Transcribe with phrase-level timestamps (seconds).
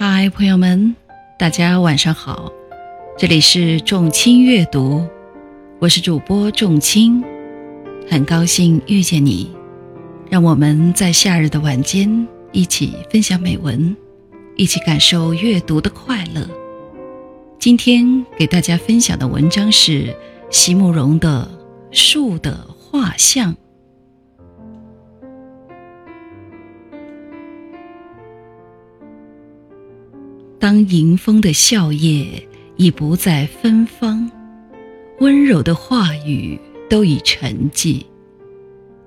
[0.00, 0.94] 嗨，朋友们，
[1.36, 2.52] 大家晚上好，
[3.18, 5.04] 这里是众卿阅读，
[5.80, 7.20] 我是主播众卿，
[8.08, 9.50] 很高兴遇见你，
[10.30, 13.96] 让我们在夏日的晚间一起分享美文，
[14.54, 16.48] 一起感受阅读的快乐。
[17.58, 20.16] 今天给大家分享的文章是
[20.48, 21.50] 席慕容的
[21.98, 23.52] 《树的画像》。
[30.60, 32.42] 当迎风的笑靥
[32.76, 34.28] 已不再芬芳，
[35.20, 36.58] 温柔的话语
[36.90, 38.04] 都已沉寂；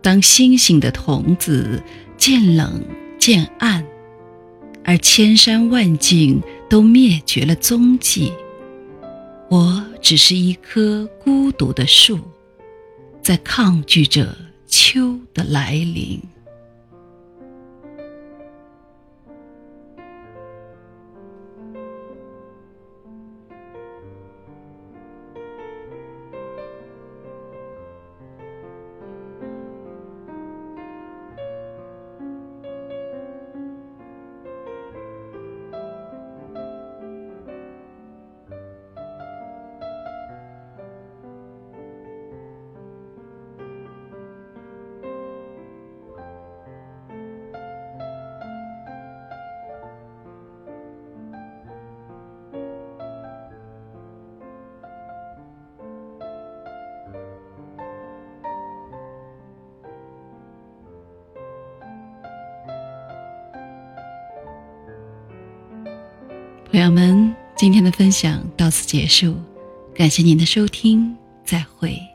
[0.00, 1.82] 当星星的瞳子
[2.16, 2.80] 渐冷
[3.18, 3.84] 渐暗，
[4.84, 8.32] 而千山万径都灭绝了踪迹，
[9.50, 12.20] 我只是一棵孤独的树，
[13.20, 14.36] 在抗拒着
[14.68, 16.20] 秋的来临。
[66.70, 69.34] 朋友们，今天的分享到此结束，
[69.92, 72.09] 感谢您的收听，再会。